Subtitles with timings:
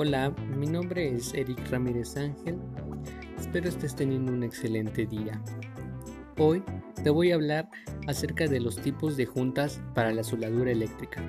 [0.00, 2.56] Hola, mi nombre es Eric Ramírez Ángel.
[3.36, 5.42] Espero estés teniendo un excelente día.
[6.38, 6.62] Hoy
[7.02, 7.68] te voy a hablar
[8.06, 11.20] acerca de los tipos de juntas para la soldadura eléctrica.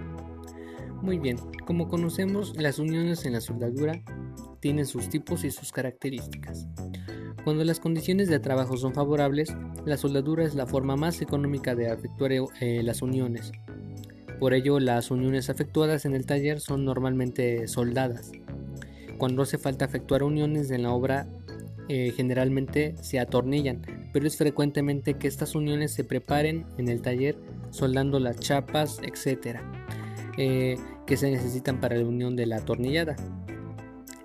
[1.02, 4.04] Muy bien, como conocemos, las uniones en la soldadura
[4.60, 6.68] tienen sus tipos y sus características.
[7.44, 9.52] Cuando las condiciones de trabajo son favorables,
[9.84, 13.52] la soldadura es la forma más económica de efectuar eh, las uniones.
[14.40, 18.32] Por ello, las uniones efectuadas en el taller son normalmente soldadas.
[19.20, 21.28] Cuando hace falta efectuar uniones en la obra,
[21.90, 23.82] eh, generalmente se atornillan,
[24.14, 27.38] pero es frecuentemente que estas uniones se preparen en el taller
[27.70, 29.60] soldando las chapas, etc.,
[30.38, 33.18] eh, que se necesitan para la unión de la atornillada.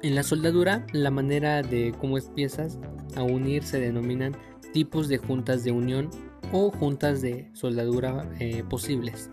[0.02, 2.78] En la soldadura, la manera de cómo es piezas
[3.16, 4.36] a unir se denominan
[4.72, 6.08] tipos de juntas de unión
[6.52, 9.30] o juntas de soldadura eh, posibles.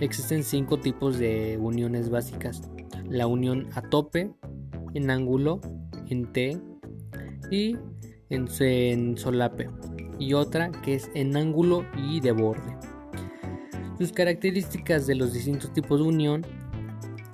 [0.00, 2.62] Existen cinco tipos de uniones básicas.
[3.08, 4.34] La unión a tope,
[4.94, 5.60] en ángulo,
[6.08, 6.58] en T
[7.50, 7.76] y
[8.30, 9.68] en, solape.
[10.18, 12.76] Y otra que es en ángulo y de borde.
[13.98, 16.46] Sus características de los distintos tipos de unión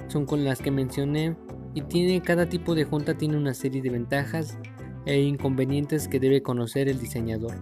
[0.08, 1.36] son con las que mencioné
[1.74, 4.58] y tiene cada tipo de junta tiene una serie de ventajas
[5.06, 7.54] e inconvenientes que debe conocer el diseñador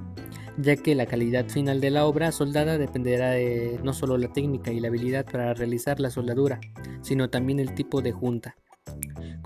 [0.61, 4.73] ya que la calidad final de la obra soldada dependerá de no solo la técnica
[4.73, 6.61] y la habilidad para realizar la soldadura,
[7.03, 8.57] sino también el tipo de junta.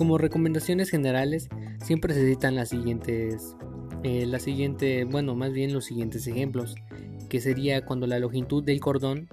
[0.02, 1.48] Como recomendaciones generales,
[1.80, 3.54] siempre se citan las siguientes,
[4.02, 6.74] eh, la siguiente, bueno, más bien los siguientes ejemplos,
[7.28, 9.28] que sería cuando la longitud del cordón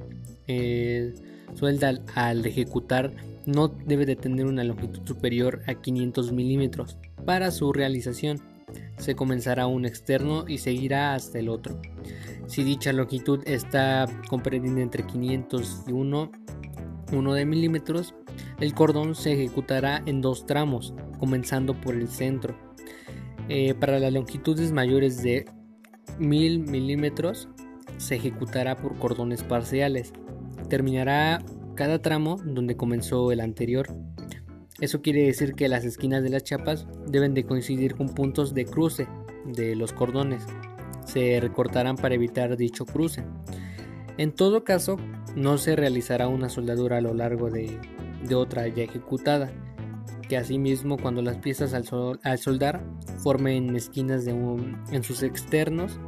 [0.45, 1.16] eh,
[1.56, 3.11] suelda al ejecutar
[3.48, 8.39] no debe de tener una longitud superior a 500 milímetros para su realización
[9.00, 11.81] se comenzará un externo y seguirá hasta el otro.
[12.45, 16.31] Si dicha longitud está comprendida entre 500 y 1,
[17.33, 18.14] de milímetros,
[18.59, 22.58] el cordón se ejecutará en dos tramos, comenzando por el centro.
[23.48, 25.45] Eh, para las longitudes mayores de
[26.20, 27.48] 1000 milímetros,
[27.98, 30.14] se ejecutará por cordones parciales.
[30.70, 31.42] Terminará
[31.76, 33.88] cada tramo donde comenzó el anterior.
[34.82, 38.66] Eso quiere decir que las esquinas de las chapas deben de coincidir con puntos de
[38.66, 39.08] cruce
[39.45, 40.44] de los cordones.
[41.05, 43.23] Se recortarán para evitar dicho cruce.
[44.17, 44.98] En todo caso,
[45.36, 47.80] no se realizará una soldadura a lo largo de,
[48.33, 49.52] otra ya ejecutada,
[50.27, 52.83] que asimismo cuando las piezas al, soldar
[53.17, 55.99] formen esquinas en sus externos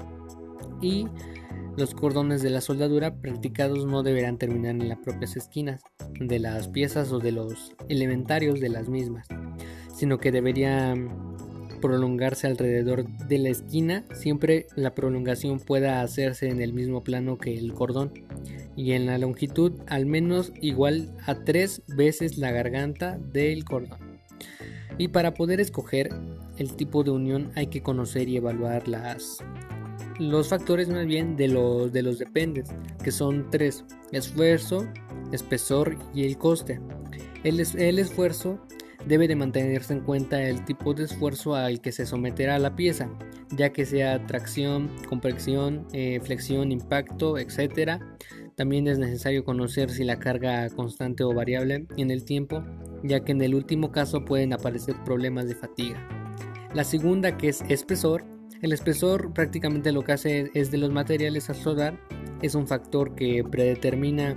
[0.81, 1.07] y
[1.77, 5.81] los cordones de la soldadura practicados no deberán terminar en las propias esquinas
[6.19, 9.27] de las piezas o de los elementarios de las mismas,
[9.95, 11.09] sino que deberían
[11.81, 17.57] prolongarse alrededor de la esquina, siempre la prolongación pueda hacerse en el mismo plano que
[17.57, 18.11] el cordón
[18.75, 24.19] y en la longitud al menos igual a tres veces la garganta del cordón.
[24.97, 26.09] Y para poder escoger
[26.57, 29.43] el tipo de unión hay que conocer y evaluar las
[30.19, 32.69] los factores más bien de los, de los dependes,
[33.03, 34.85] que son tres, esfuerzo,
[35.31, 36.79] espesor y el coste.
[37.43, 38.59] El, el esfuerzo
[39.07, 43.09] debe de mantenerse en cuenta el tipo de esfuerzo al que se someterá la pieza,
[43.57, 48.01] ya que sea tracción, compresión, eh, flexión, impacto, etc.
[48.55, 52.63] También es necesario conocer si la carga constante o variable en el tiempo,
[53.03, 56.07] ya que en el último caso pueden aparecer problemas de fatiga.
[56.73, 58.23] La segunda que es espesor
[58.61, 61.99] el espesor prácticamente lo que hace es de los materiales a soldar,
[62.43, 64.35] es un factor que predetermina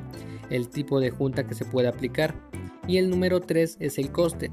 [0.49, 2.35] el tipo de junta que se puede aplicar.
[2.89, 4.51] Y el número 3 es el coste,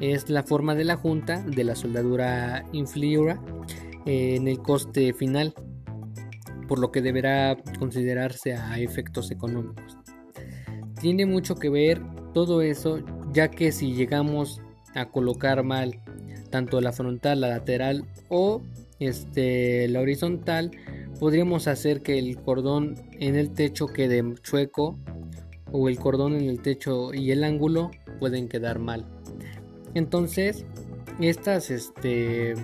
[0.00, 3.40] es la forma de la junta de la soldadura influirá
[4.08, 5.52] en el coste final,
[6.66, 9.98] por lo que deberá considerarse a efectos económicos.
[11.00, 12.00] Tiene mucho que ver
[12.32, 13.00] todo eso,
[13.32, 14.62] ya que si llegamos
[14.94, 16.00] a colocar mal
[16.50, 18.62] tanto la frontal, la lateral o
[18.98, 20.70] este, la horizontal,
[21.20, 24.98] podríamos hacer que el cordón en el techo quede chueco
[25.70, 27.90] o el cordón en el techo y el ángulo
[28.20, 29.04] pueden quedar mal.
[29.92, 30.64] Entonces,
[31.20, 32.54] estas, este,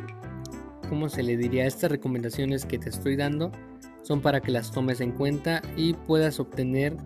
[0.85, 1.67] ¿cómo se le diría?
[1.67, 3.51] Estas recomendaciones que te estoy dando
[4.03, 6.97] son para que las tomes en cuenta y puedas obtener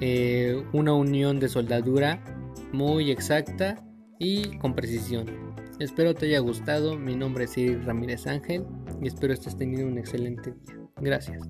[0.00, 2.22] eh, una unión de soldadura
[2.72, 3.76] muy exacta
[4.18, 5.26] y con precisión.
[5.78, 6.96] Espero te haya gustado.
[6.96, 8.64] Mi nombre es Iris Ramírez Ángel
[9.00, 10.76] y espero estés teniendo un excelente día.
[11.00, 11.48] Gracias.